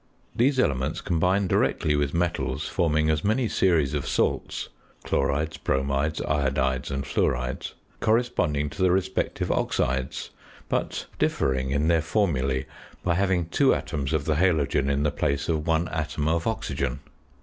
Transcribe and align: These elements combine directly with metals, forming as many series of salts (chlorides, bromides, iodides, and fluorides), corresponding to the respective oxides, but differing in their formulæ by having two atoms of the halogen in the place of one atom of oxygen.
These 0.35 0.59
elements 0.59 0.99
combine 0.99 1.45
directly 1.45 1.95
with 1.95 2.11
metals, 2.11 2.67
forming 2.67 3.11
as 3.11 3.23
many 3.23 3.47
series 3.47 3.93
of 3.93 4.07
salts 4.07 4.69
(chlorides, 5.03 5.57
bromides, 5.57 6.19
iodides, 6.21 6.89
and 6.89 7.03
fluorides), 7.05 7.73
corresponding 7.99 8.71
to 8.71 8.81
the 8.81 8.89
respective 8.89 9.51
oxides, 9.51 10.31
but 10.69 11.05
differing 11.19 11.69
in 11.69 11.87
their 11.87 12.01
formulæ 12.01 12.65
by 13.03 13.13
having 13.13 13.45
two 13.49 13.75
atoms 13.75 14.11
of 14.11 14.25
the 14.25 14.37
halogen 14.37 14.89
in 14.89 15.03
the 15.03 15.11
place 15.11 15.47
of 15.47 15.67
one 15.67 15.87
atom 15.89 16.27
of 16.27 16.47
oxygen. 16.47 17.01